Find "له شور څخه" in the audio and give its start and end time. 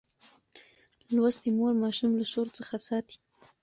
2.19-2.75